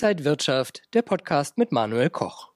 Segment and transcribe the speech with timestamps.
[0.00, 2.50] Inside Wirtschaft, der Podcast mit Manuel Koch.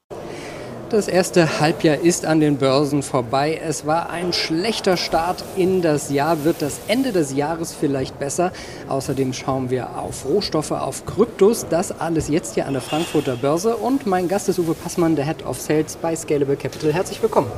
[0.90, 3.60] Das erste Halbjahr ist an den Börsen vorbei.
[3.66, 6.44] Es war ein schlechter Start in das Jahr.
[6.44, 8.52] Wird das Ende des Jahres vielleicht besser?
[8.88, 11.66] Außerdem schauen wir auf Rohstoffe, auf Kryptos.
[11.68, 13.76] Das alles jetzt hier an der Frankfurter Börse.
[13.76, 16.92] Und mein Gast ist Uwe Passmann, der Head of Sales bei Scalable Capital.
[16.92, 17.50] Herzlich willkommen.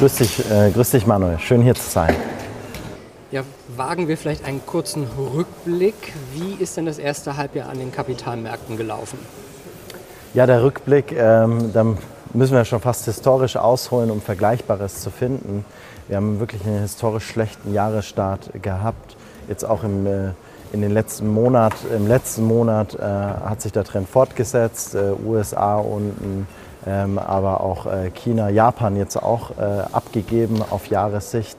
[0.00, 1.38] Grüß dich, äh, grüß dich Manuel.
[1.38, 2.14] Schön hier zu sein.
[3.34, 3.42] Ja,
[3.76, 6.12] wagen wir vielleicht einen kurzen Rückblick.
[6.34, 9.18] Wie ist denn das erste Halbjahr an den Kapitalmärkten gelaufen?
[10.34, 11.84] Ja, der Rückblick, ähm, da
[12.32, 15.64] müssen wir schon fast historisch ausholen, um Vergleichbares zu finden.
[16.06, 19.16] Wir haben wirklich einen historisch schlechten Jahresstart gehabt.
[19.48, 20.30] Jetzt auch im, äh,
[20.72, 24.94] in den letzten Monat, im letzten Monat äh, hat sich der Trend fortgesetzt.
[24.94, 26.46] Äh, USA unten,
[26.86, 31.58] ähm, aber auch äh, China, Japan jetzt auch äh, abgegeben auf Jahressicht.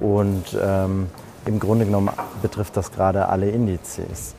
[0.00, 1.08] Und ähm,
[1.46, 2.10] im Grunde genommen
[2.42, 4.34] betrifft das gerade alle Indizes.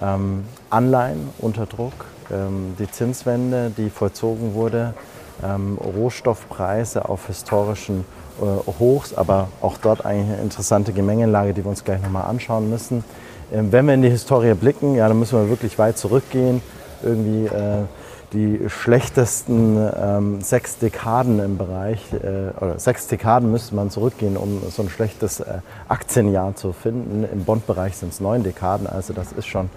[0.00, 4.94] Ähm, Anleihen unter Druck, ähm, die Zinswende, die vollzogen wurde,
[5.42, 8.04] ähm, Rohstoffpreise auf historischen
[8.40, 12.70] äh, Hochs, aber auch dort eigentlich eine interessante Gemengelage, die wir uns gleich nochmal anschauen
[12.70, 13.04] müssen.
[13.52, 16.60] Ähm, wenn wir in die Historie blicken, ja, dann müssen wir wirklich weit zurückgehen.
[17.02, 17.84] Irgendwie äh,
[18.32, 24.60] die schlechtesten ähm, sechs Dekaden im Bereich, äh, oder sechs Dekaden müsste man zurückgehen, um
[24.70, 27.24] so ein schlechtes äh, Aktienjahr zu finden.
[27.30, 29.70] Im Bondbereich sind es neun Dekaden, also das ist schon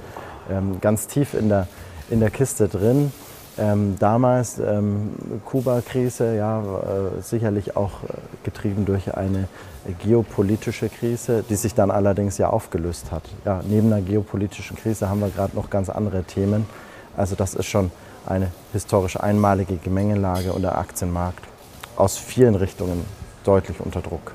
[0.49, 1.67] ähm, ganz tief in der,
[2.09, 3.11] in der Kiste drin.
[3.57, 5.11] Ähm, damals ähm,
[5.45, 8.07] Kuba-Krise, ja, äh, sicherlich auch äh,
[8.43, 9.47] getrieben durch eine
[10.03, 13.23] geopolitische Krise, die sich dann allerdings ja aufgelöst hat.
[13.45, 16.65] Ja, neben einer geopolitischen Krise haben wir gerade noch ganz andere Themen.
[17.17, 17.91] Also das ist schon
[18.25, 21.43] eine historisch einmalige Gemengelage und der Aktienmarkt
[21.95, 23.05] aus vielen Richtungen
[23.43, 24.33] deutlich unter Druck.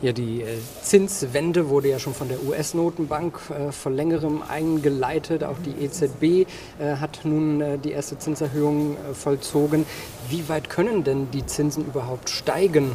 [0.00, 0.46] Ja, die äh,
[0.82, 5.42] Zinswende wurde ja schon von der US-Notenbank äh, vor längerem eingeleitet.
[5.42, 9.86] Auch die EZB äh, hat nun die erste Zinserhöhung vollzogen.
[10.28, 12.92] Wie weit können denn die Zinsen überhaupt steigen?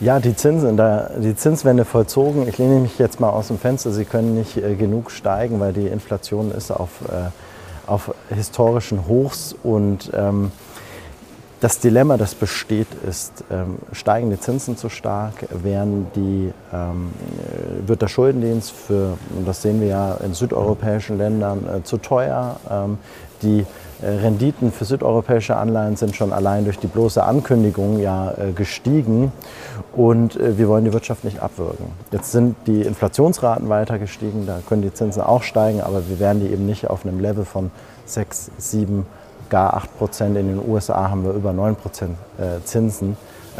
[0.00, 0.76] Ja, die Zinsen,
[1.22, 2.48] die Zinswende vollzogen.
[2.48, 3.92] Ich lehne mich jetzt mal aus dem Fenster.
[3.92, 6.90] Sie können nicht genug steigen, weil die Inflation ist auf
[7.86, 10.52] auf historischen Hochs und ähm,
[11.60, 17.12] das Dilemma, das besteht, ist, ähm, steigen die Zinsen zu stark, werden die, ähm,
[17.86, 22.60] wird der Schuldendienst für, und das sehen wir ja in südeuropäischen Ländern, äh, zu teuer.
[22.70, 22.98] Ähm,
[23.42, 23.64] die
[24.02, 29.32] äh, Renditen für südeuropäische Anleihen sind schon allein durch die bloße Ankündigung ja äh, gestiegen
[29.94, 31.86] und äh, wir wollen die Wirtschaft nicht abwürgen.
[32.12, 36.40] Jetzt sind die Inflationsraten weiter gestiegen, da können die Zinsen auch steigen, aber wir werden
[36.40, 37.70] die eben nicht auf einem Level von
[38.06, 39.06] 6, 7,
[39.50, 40.36] gar 8 Prozent.
[40.36, 42.16] In den USA haben wir über 9 Prozent
[42.64, 43.16] Zinsen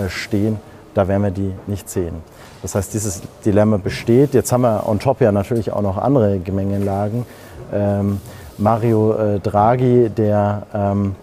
[0.09, 0.59] stehen.
[0.95, 2.23] Da werden wir die nicht sehen.
[2.63, 4.35] Das heißt, dieses Dilemma besteht.
[4.35, 7.27] Jetzt haben wir on top ja natürlich auch noch andere Gemengenlagen.
[7.73, 8.21] Ähm,
[8.59, 11.15] Mario äh, Draghi, der ähm,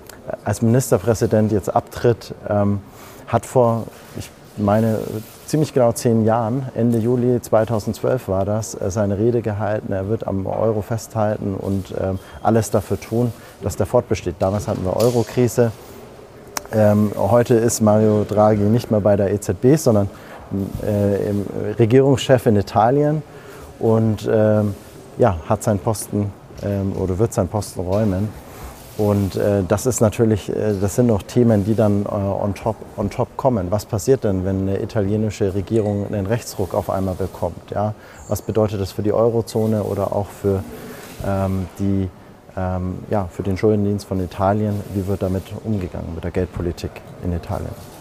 [0.44, 2.82] als Ministerpräsident jetzt abtritt, ähm,
[3.28, 3.86] hat vor,
[4.18, 5.00] ich meine,
[5.54, 9.94] ziemlich genau zehn Jahren, Ende Juli 2012 war das, äh, seine Rede gehalten.
[9.94, 13.32] Er wird am Euro festhalten und ähm, alles dafür tun,
[13.62, 14.38] dass der fortbesteht.
[14.40, 15.72] Damals hatten wir Euro-Krise.
[16.72, 20.10] Ähm, heute ist Mario Draghi nicht mehr bei der EZB, sondern
[20.82, 23.22] äh, Regierungschef in Italien
[23.78, 24.74] und ähm,
[25.20, 26.32] ja, hat seinen Posten
[26.98, 28.30] oder wird seinen Posten räumen.
[28.98, 32.76] Und äh, das ist natürlich, äh, das sind noch Themen, die dann äh, on, top,
[32.96, 33.72] on top kommen.
[33.72, 37.72] Was passiert denn, wenn eine italienische Regierung einen Rechtsruck auf einmal bekommt?
[37.72, 37.96] Ja?
[38.28, 40.64] Was bedeutet das für die Eurozone oder auch für,
[41.26, 42.08] ähm, die,
[42.56, 44.80] ähm, ja, für den Schuldendienst von Italien?
[44.94, 46.92] Wie wird damit umgegangen mit der Geldpolitik
[47.24, 47.93] in Italien?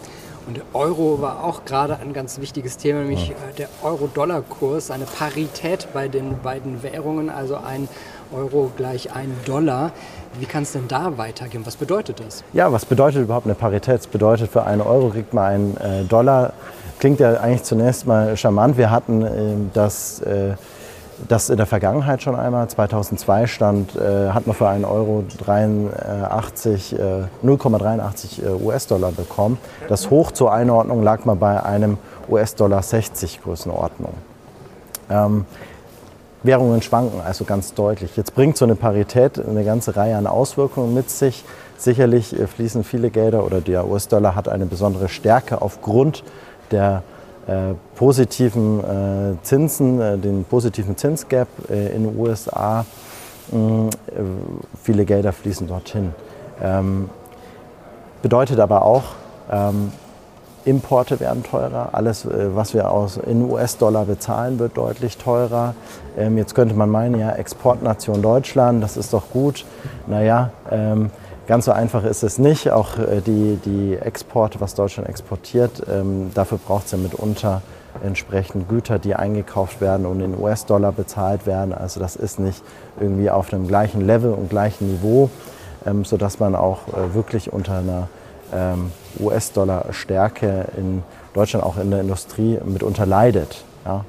[0.47, 3.35] Und der Euro war auch gerade ein ganz wichtiges Thema, nämlich ja.
[3.35, 7.89] Äh, der Euro-Dollar-Kurs, eine Parität bei den beiden Währungen, also ein
[8.35, 9.93] Euro gleich ein Dollar.
[10.39, 11.65] Wie kann es denn da weitergehen?
[11.67, 12.43] Was bedeutet das?
[12.53, 13.99] Ja, was bedeutet überhaupt eine Parität?
[13.99, 16.55] Das bedeutet, für einen Euro kriegt man einen äh, Dollar.
[16.99, 18.77] Klingt ja eigentlich zunächst mal charmant.
[18.77, 20.55] Wir hatten äh, das, äh,
[21.29, 22.69] das in der Vergangenheit schon einmal.
[22.69, 26.97] 2002 stand, äh, hat man für einen Euro 83,
[27.43, 29.59] 0,83 äh, äh, US-Dollar bekommen.
[29.89, 31.99] Das Hoch zur Einordnung lag mal bei einem
[32.29, 34.15] US-Dollar 60 Größenordnung.
[35.11, 35.47] Ähm,
[36.43, 38.17] Währungen schwanken also ganz deutlich.
[38.17, 41.45] Jetzt bringt so eine Parität eine ganze Reihe an Auswirkungen mit sich.
[41.77, 46.25] Sicherlich äh, fließen viele Gelder oder der US-Dollar hat eine besondere Stärke aufgrund
[46.71, 47.03] der
[47.97, 52.85] positiven äh, Zinsen, äh, den positiven Zinsgap äh, in den USA.
[53.53, 53.91] Ähm,
[54.83, 56.15] viele Gelder fließen dorthin.
[56.63, 57.11] Ähm,
[58.23, 59.03] bedeutet aber auch,
[59.51, 59.93] ähm,
[60.65, 65.75] Importe werden teurer, alles, äh, was wir aus, in US-Dollar bezahlen, wird deutlich teurer.
[66.17, 69.65] Ähm, jetzt könnte man meinen, ja, Exportnation Deutschland, das ist doch gut.
[70.07, 71.11] Naja, ähm,
[71.53, 72.71] ganz so einfach ist es nicht.
[72.71, 77.61] Auch äh, die, die Exporte, was Deutschland exportiert, ähm, dafür braucht es ja mitunter
[78.03, 81.75] entsprechend Güter, die eingekauft werden und in US-Dollar bezahlt werden.
[81.75, 82.63] Also das ist nicht
[82.99, 85.29] irgendwie auf einem gleichen Level und gleichen Niveau,
[85.85, 88.09] ähm, sodass man auch äh, wirklich unter einer
[88.55, 88.91] ähm,
[89.21, 91.03] US-Dollar-Stärke in
[91.35, 93.63] Deutschland auch in der Industrie mitunter leidet.
[93.85, 94.07] Ja.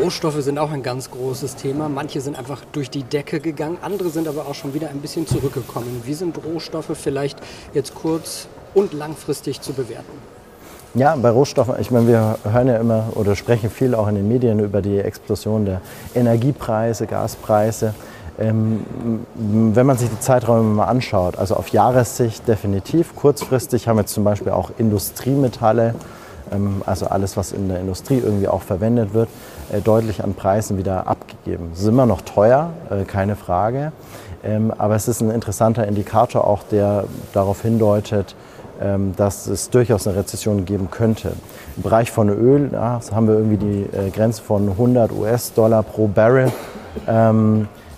[0.00, 1.88] Rohstoffe sind auch ein ganz großes Thema.
[1.88, 5.26] Manche sind einfach durch die Decke gegangen, andere sind aber auch schon wieder ein bisschen
[5.26, 6.02] zurückgekommen.
[6.04, 7.38] Wie sind Rohstoffe vielleicht
[7.74, 10.12] jetzt kurz und langfristig zu bewerten?
[10.94, 14.26] Ja, bei Rohstoffen, ich meine, wir hören ja immer oder sprechen viel auch in den
[14.26, 15.80] Medien über die Explosion der
[16.14, 17.94] Energiepreise, Gaspreise.
[18.38, 18.84] Ähm,
[19.34, 24.24] wenn man sich die Zeiträume mal anschaut, also auf Jahressicht definitiv, kurzfristig haben wir zum
[24.24, 25.94] Beispiel auch Industriemetalle,
[26.86, 29.28] also alles, was in der Industrie irgendwie auch verwendet wird,
[29.72, 31.70] äh, deutlich an Preisen wieder abgegeben.
[31.72, 33.92] Es ist immer noch teuer, äh, keine Frage,
[34.44, 38.36] ähm, aber es ist ein interessanter Indikator auch, der darauf hindeutet,
[38.80, 41.32] ähm, dass es durchaus eine Rezession geben könnte.
[41.76, 46.08] Im Bereich von Öl ja, haben wir irgendwie die äh, Grenze von 100 US-Dollar pro
[46.08, 46.52] Barrel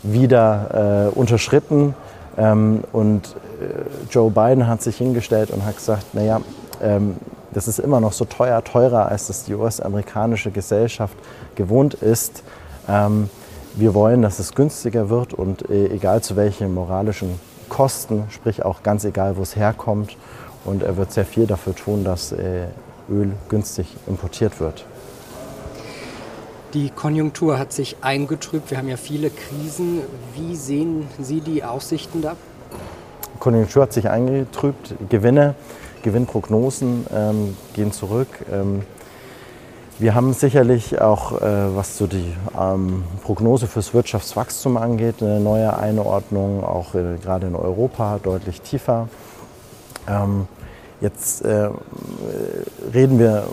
[0.03, 1.95] wieder äh, unterschritten.
[2.39, 3.37] Ähm, und
[4.11, 6.41] Joe Biden hat sich hingestellt und hat gesagt, naja,
[6.83, 7.17] ähm,
[7.57, 11.17] das ist immer noch so teuer, teurer, als das die US-amerikanische Gesellschaft
[11.55, 12.43] gewohnt ist.
[12.87, 13.31] Ähm,
[13.75, 18.83] wir wollen, dass es günstiger wird und äh, egal zu welchen moralischen Kosten, sprich auch
[18.83, 20.19] ganz egal, wo es herkommt.
[20.67, 22.67] Und er wird sehr viel dafür tun, dass äh,
[23.09, 24.85] Öl günstig importiert wird.
[26.75, 28.71] Die Konjunktur hat sich eingetrübt.
[28.71, 30.03] Wir haben ja viele Krisen.
[30.35, 32.37] Wie sehen Sie die Aussichten da?
[33.35, 34.95] Die Konjunktur hat sich eingetrübt.
[35.09, 35.55] Gewinne,
[36.03, 38.29] Gewinnprognosen ähm, gehen zurück.
[38.53, 38.83] Ähm,
[39.99, 45.77] wir haben sicherlich auch, äh, was so die ähm, Prognose fürs Wirtschaftswachstum angeht, eine neue
[45.77, 49.09] Einordnung, auch äh, gerade in Europa deutlich tiefer.
[50.07, 50.47] Ähm,
[51.01, 51.71] jetzt äh,
[52.93, 53.45] reden wir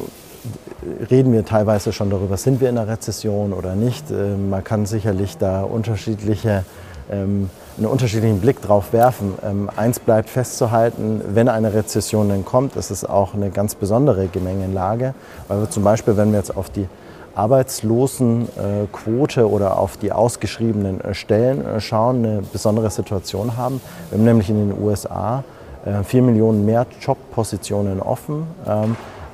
[1.09, 4.11] reden wir teilweise schon darüber, sind wir in einer Rezession oder nicht.
[4.11, 6.65] Ähm, man kann sicherlich da unterschiedliche,
[7.11, 9.33] ähm, einen unterschiedlichen Blick drauf werfen.
[9.43, 14.27] Ähm, eins bleibt festzuhalten, wenn eine Rezession dann kommt, ist es auch eine ganz besondere
[14.27, 15.15] Gemengenlage,
[15.47, 16.87] weil wir zum Beispiel, wenn wir jetzt auf die
[17.35, 23.81] Arbeitslosenquote oder auf die ausgeschriebenen äh, Stellen äh, schauen, eine besondere Situation haben.
[24.09, 25.43] Wir haben nämlich in den USA
[25.85, 28.47] äh, vier Millionen mehr Jobpositionen offen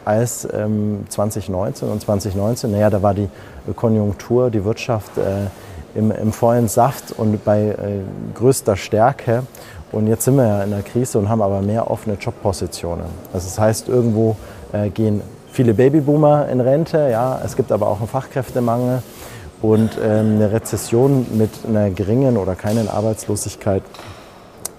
[0.05, 1.89] als ähm, 2019.
[1.89, 3.29] Und 2019, naja, da war die
[3.75, 5.21] Konjunktur, die Wirtschaft äh,
[5.95, 7.75] im, im, vollen Saft und bei äh,
[8.35, 9.43] größter Stärke.
[9.91, 13.05] Und jetzt sind wir ja in der Krise und haben aber mehr offene Jobpositionen.
[13.33, 14.35] Also das heißt, irgendwo
[14.71, 15.21] äh, gehen
[15.51, 19.01] viele Babyboomer in Rente, ja, es gibt aber auch einen Fachkräftemangel.
[19.61, 23.83] Und ähm, eine Rezession mit einer geringen oder keinen Arbeitslosigkeit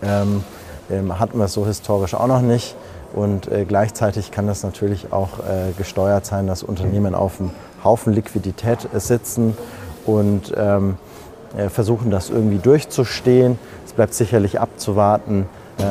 [0.02, 0.42] ähm,
[0.90, 2.76] ähm, hatten wir so historisch auch noch nicht.
[3.12, 7.50] Und äh, gleichzeitig kann das natürlich auch äh, gesteuert sein, dass Unternehmen auf einem
[7.82, 9.56] Haufen Liquidität sitzen
[10.06, 10.96] und ähm,
[11.56, 13.58] äh, versuchen, das irgendwie durchzustehen.
[13.84, 15.46] Es bleibt sicherlich abzuwarten,
[15.78, 15.82] äh,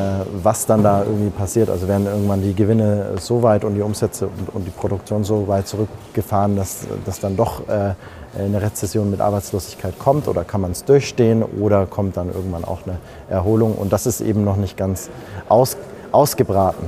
[0.42, 1.70] was dann da irgendwie passiert.
[1.70, 5.48] Also werden irgendwann die Gewinne so weit und die Umsätze und, und die Produktion so
[5.48, 7.94] weit zurückgefahren, dass, dass dann doch äh,
[8.38, 12.80] eine Rezession mit Arbeitslosigkeit kommt oder kann man es durchstehen oder kommt dann irgendwann auch
[12.86, 12.98] eine
[13.30, 13.76] Erholung.
[13.76, 15.10] Und das ist eben noch nicht ganz
[15.50, 15.78] aus,
[16.12, 16.88] ausgebraten.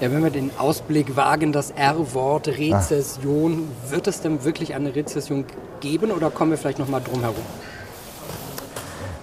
[0.00, 3.92] Ja, wenn wir den Ausblick wagen, das R-Wort Rezession, ah.
[3.92, 5.44] wird es denn wirklich eine Rezession
[5.80, 7.44] geben oder kommen wir vielleicht noch mal drum herum?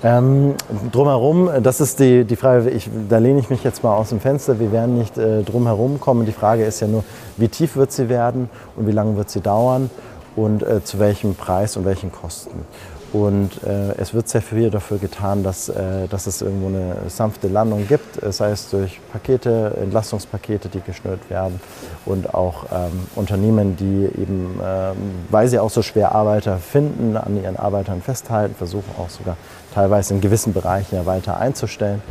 [0.03, 0.53] Ähm,
[0.91, 4.19] drumherum, das ist die, die Frage, ich, da lehne ich mich jetzt mal aus dem
[4.19, 6.27] Fenster, wir werden nicht äh, drumherum kommen.
[6.27, 7.03] Die Frage ist ja nur,
[7.37, 9.89] wie tief wird sie werden und wie lange wird sie dauern
[10.35, 12.65] und äh, zu welchem Preis und welchen Kosten.
[13.13, 17.47] Und äh, es wird sehr viel dafür getan, dass, äh, dass es irgendwo eine sanfte
[17.47, 21.61] Landung gibt, äh, sei es durch Pakete, Entlastungspakete, die geschnürt werden
[22.05, 24.97] und auch ähm, Unternehmen, die eben, ähm,
[25.29, 29.37] weil sie auch so schwer Arbeiter finden, an ihren Arbeitern festhalten, versuchen auch sogar
[29.73, 32.01] teilweise in gewissen Bereichen ja weiter einzustellen.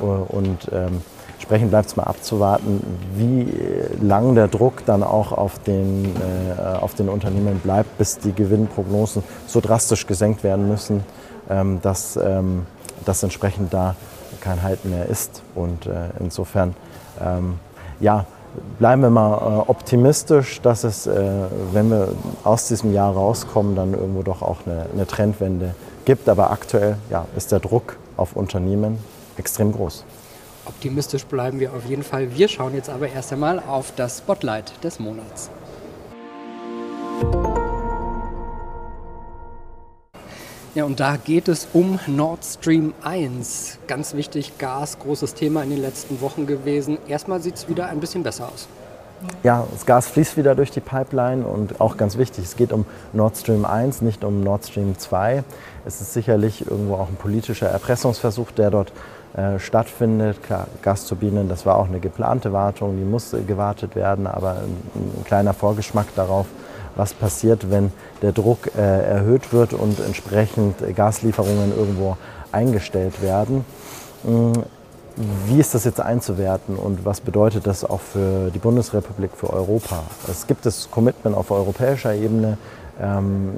[0.00, 1.02] Äh, und ähm,
[1.48, 2.82] Entsprechend bleibt es mal abzuwarten,
[3.16, 3.50] wie
[4.02, 9.24] lang der Druck dann auch auf den, äh, auf den Unternehmen bleibt, bis die Gewinnprognosen
[9.46, 11.04] so drastisch gesenkt werden müssen,
[11.48, 12.66] ähm, dass, ähm,
[13.06, 13.96] dass entsprechend da
[14.42, 15.40] kein Halt mehr ist.
[15.54, 16.74] Und äh, insofern,
[17.18, 17.58] ähm,
[17.98, 18.26] ja,
[18.78, 21.30] bleiben wir mal äh, optimistisch, dass es, äh,
[21.72, 22.08] wenn wir
[22.44, 25.74] aus diesem Jahr rauskommen, dann irgendwo doch auch eine, eine Trendwende
[26.04, 26.28] gibt.
[26.28, 28.98] Aber aktuell ja, ist der Druck auf Unternehmen
[29.38, 30.04] extrem groß.
[30.68, 32.36] Optimistisch bleiben wir auf jeden Fall.
[32.36, 35.50] Wir schauen jetzt aber erst einmal auf das Spotlight des Monats.
[40.74, 43.78] Ja, und da geht es um Nord Stream 1.
[43.86, 46.98] Ganz wichtig, Gas, großes Thema in den letzten Wochen gewesen.
[47.08, 48.68] Erstmal sieht es wieder ein bisschen besser aus.
[49.42, 52.84] Ja, das Gas fließt wieder durch die Pipeline und auch ganz wichtig, es geht um
[53.12, 55.42] Nord Stream 1, nicht um Nord Stream 2.
[55.84, 58.92] Es ist sicherlich irgendwo auch ein politischer Erpressungsversuch, der dort
[59.36, 60.38] äh, stattfindet.
[60.82, 65.54] Gasturbinen, das war auch eine geplante Wartung, die muss gewartet werden, aber ein, ein kleiner
[65.54, 66.46] Vorgeschmack darauf,
[66.96, 67.92] was passiert, wenn
[68.22, 72.16] der Druck äh, erhöht wird und entsprechend Gaslieferungen irgendwo
[72.52, 73.64] eingestellt werden.
[74.24, 74.52] Mm,
[75.46, 80.04] wie ist das jetzt einzuwerten und was bedeutet das auch für die Bundesrepublik, für Europa?
[80.30, 82.56] Es gibt das Commitment auf europäischer Ebene,
[83.00, 83.50] ähm,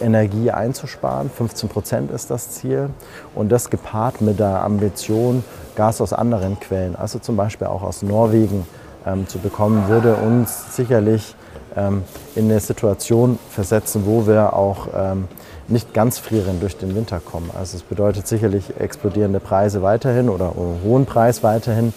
[0.00, 1.30] Energie einzusparen.
[1.30, 2.90] 15 Prozent ist das Ziel.
[3.34, 5.44] Und das gepaart mit der Ambition,
[5.76, 8.66] Gas aus anderen Quellen, also zum Beispiel auch aus Norwegen,
[9.06, 11.34] ähm, zu bekommen, würde uns sicherlich
[11.76, 12.02] ähm,
[12.34, 15.28] in eine Situation versetzen, wo wir auch ähm,
[15.68, 17.50] nicht ganz frierend durch den Winter kommen.
[17.58, 20.52] Also es bedeutet sicherlich explodierende Preise weiterhin oder
[20.84, 21.92] hohen Preis weiterhin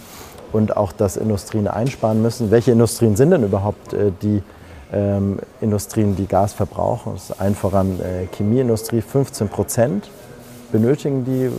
[0.51, 2.51] und auch, dass Industrien einsparen müssen.
[2.51, 4.41] Welche Industrien sind denn überhaupt äh, die
[4.95, 7.13] ähm, Industrien, die Gas verbrauchen?
[7.13, 10.09] Das ist ein voran äh, Chemieindustrie, 15 Prozent
[10.71, 11.51] benötigen die.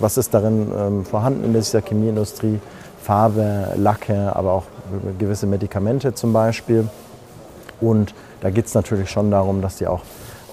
[0.00, 2.60] Was ist darin ähm, vorhanden in dieser Chemieindustrie?
[3.02, 4.64] Farbe, Lacke, aber auch
[5.18, 6.88] gewisse Medikamente zum Beispiel.
[7.80, 10.02] Und da geht es natürlich schon darum, dass die auch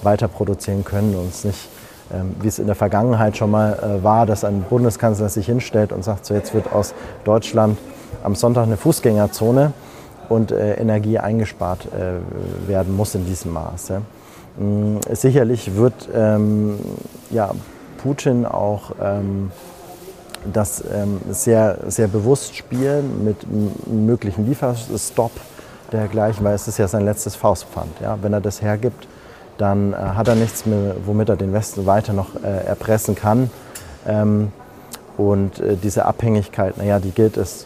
[0.02, 1.68] weiter produzieren können und es nicht,
[2.14, 5.92] ähm, wie es in der Vergangenheit schon mal äh, war, dass ein Bundeskanzler sich hinstellt
[5.92, 6.94] und sagt, so jetzt wird aus
[7.26, 7.78] Deutschland
[8.24, 9.74] am Sonntag eine Fußgängerzone
[10.30, 14.02] und äh, Energie eingespart äh, werden muss in diesem Maße.
[14.60, 16.80] Ähm, sicherlich wird ähm,
[17.30, 17.52] ja,
[18.02, 19.52] Putin auch ähm,
[20.54, 25.32] das ähm, sehr, sehr bewusst spielen mit einem möglichen Lieferstopp
[25.92, 28.00] dergleichen, weil es ist ja sein letztes Faustpfand.
[28.02, 28.18] Ja?
[28.22, 29.08] Wenn er das hergibt,
[29.58, 33.50] dann äh, hat er nichts mehr, womit er den Westen weiter noch äh, erpressen kann.
[34.06, 34.52] Ähm,
[35.18, 37.66] und äh, diese Abhängigkeit, naja, die gilt es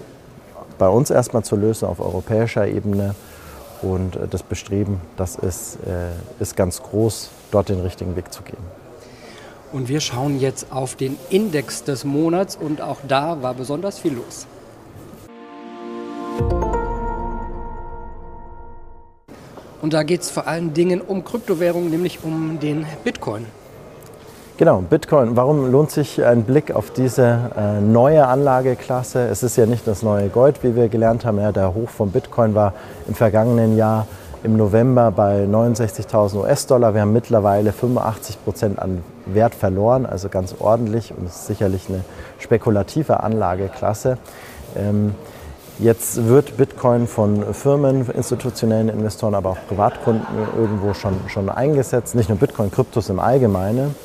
[0.81, 3.13] bei uns erstmal zu lösen auf europäischer Ebene.
[3.83, 6.09] Und äh, das Bestreben, das ist, äh,
[6.41, 8.57] ist ganz groß, dort den richtigen Weg zu gehen.
[9.71, 14.13] Und wir schauen jetzt auf den Index des Monats und auch da war besonders viel
[14.13, 14.47] los.
[19.83, 23.45] Und da geht es vor allen Dingen um Kryptowährungen, nämlich um den Bitcoin.
[24.61, 25.35] Genau, Bitcoin.
[25.35, 29.27] Warum lohnt sich ein Blick auf diese äh, neue Anlageklasse?
[29.27, 31.39] Es ist ja nicht das neue Gold, wie wir gelernt haben.
[31.39, 32.75] Ja, der Hoch von Bitcoin war
[33.07, 34.05] im vergangenen Jahr
[34.43, 36.93] im November bei 69.000 US-Dollar.
[36.93, 41.89] Wir haben mittlerweile 85 Prozent an Wert verloren, also ganz ordentlich und es ist sicherlich
[41.89, 42.01] eine
[42.37, 44.19] spekulative Anlageklasse.
[44.77, 45.15] Ähm,
[45.79, 52.13] Jetzt wird Bitcoin von Firmen, institutionellen Investoren, aber auch Privatkunden irgendwo schon, schon eingesetzt.
[52.13, 53.95] Nicht nur Bitcoin, Kryptos im Allgemeinen.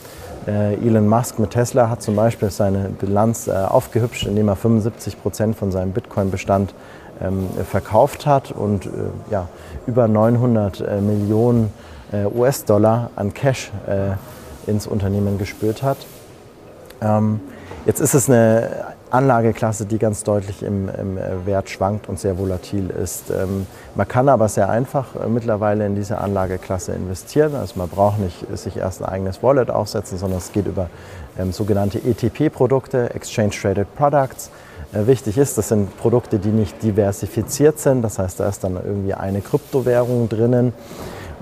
[0.47, 5.21] Äh, Elon Musk mit Tesla hat zum Beispiel seine Bilanz äh, aufgehübscht, indem er 75
[5.21, 6.73] Prozent von seinem Bitcoin-Bestand
[7.21, 8.91] ähm, verkauft hat und äh,
[9.31, 9.49] ja,
[9.87, 11.73] über 900 äh, Millionen
[12.13, 13.73] US-Dollar an Cash
[14.69, 15.97] ins Unternehmen gespürt hat.
[17.01, 17.41] Ähm,
[17.85, 22.91] jetzt ist es eine Anlageklasse, die ganz deutlich im, im, Wert schwankt und sehr volatil
[22.91, 23.31] ist.
[23.31, 27.55] Ähm, man kann aber sehr einfach äh, mittlerweile in diese Anlageklasse investieren.
[27.55, 30.91] Also man braucht nicht sich erst ein eigenes Wallet aufsetzen, sondern es geht über
[31.39, 34.51] ähm, sogenannte ETP-Produkte, Exchange Traded Products.
[34.93, 38.03] Äh, wichtig ist, das sind Produkte, die nicht diversifiziert sind.
[38.03, 40.73] Das heißt, da ist dann irgendwie eine Kryptowährung drinnen.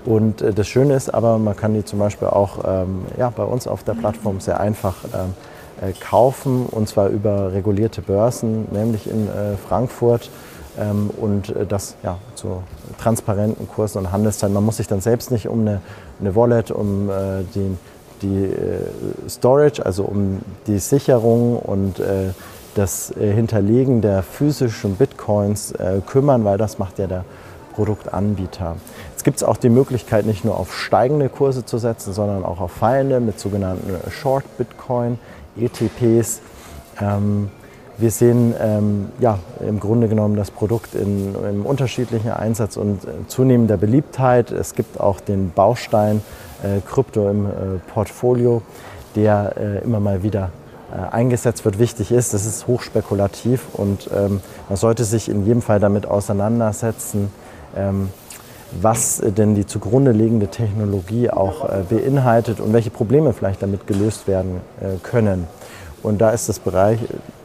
[0.05, 3.45] Und äh, das Schöne ist aber, man kann die zum Beispiel auch ähm, ja, bei
[3.45, 5.35] uns auf der Plattform sehr einfach ähm,
[5.81, 10.31] äh, kaufen und zwar über regulierte Börsen, nämlich in äh, Frankfurt
[10.79, 12.63] ähm, und äh, das ja, zu
[13.01, 14.55] transparenten Kursen und Handelszeiten.
[14.55, 15.81] Man muss sich dann selbst nicht um eine,
[16.21, 17.11] eine Wallet, um
[17.55, 17.77] die,
[18.23, 18.51] die
[19.29, 22.01] Storage, also um die Sicherung und
[22.75, 25.75] das Hinterlegen der physischen Bitcoins
[26.07, 27.25] kümmern, weil das macht ja der
[27.75, 28.77] Produktanbieter.
[29.11, 32.61] Jetzt gibt es auch die Möglichkeit, nicht nur auf steigende Kurse zu setzen, sondern auch
[32.61, 35.19] auf fallende mit sogenannten Short Bitcoin.
[35.57, 36.41] ETPs.
[37.01, 37.51] Ähm,
[37.97, 43.09] wir sehen ähm, ja, im Grunde genommen das Produkt in, in unterschiedlichen Einsatz und äh,
[43.29, 44.51] zunehmender Beliebtheit.
[44.51, 46.21] Es gibt auch den Baustein
[46.63, 47.51] äh, Krypto im äh,
[47.93, 48.63] Portfolio,
[49.15, 50.51] der äh, immer mal wieder
[50.93, 51.79] äh, eingesetzt wird.
[51.79, 57.31] Wichtig ist, es ist hochspekulativ und ähm, man sollte sich in jedem Fall damit auseinandersetzen,
[58.81, 64.27] was denn die zugrunde liegende Technologie auch äh, beinhaltet und welche Probleme vielleicht damit gelöst
[64.27, 65.47] werden äh, können.
[66.03, 66.99] Und da ist, das Bereich,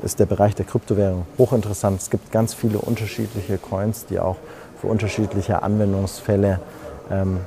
[0.04, 2.02] ist der Bereich der Kryptowährung hochinteressant.
[2.02, 4.36] Es gibt ganz viele unterschiedliche Coins, die auch
[4.82, 6.60] für unterschiedliche Anwendungsfälle
[7.10, 7.40] ähm,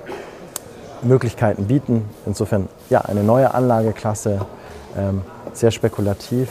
[1.02, 2.04] Möglichkeiten bieten.
[2.24, 4.46] Insofern ja, eine neue Anlageklasse,
[4.96, 5.22] ähm,
[5.52, 6.48] sehr spekulativ,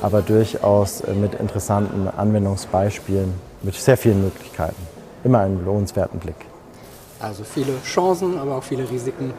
[0.00, 4.97] aber durchaus äh, mit interessanten Anwendungsbeispielen, mit sehr vielen Möglichkeiten.
[5.24, 6.36] Immer einen lohnenswerten Blick.
[7.20, 9.32] Also viele Chancen, aber auch viele Risiken.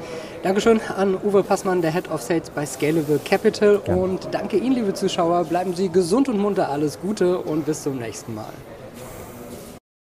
[0.44, 3.80] Dankeschön an Uwe Passmann, der Head of Sales bei Scalable Capital.
[3.80, 4.02] Gerne.
[4.02, 5.46] Und danke Ihnen, liebe Zuschauer.
[5.46, 8.52] Bleiben Sie gesund und munter, alles Gute und bis zum nächsten Mal.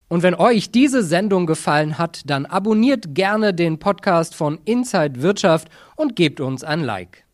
[0.09, 5.67] Und wenn euch diese Sendung gefallen hat, dann abonniert gerne den Podcast von Inside Wirtschaft
[5.97, 7.26] und gebt uns ein Like.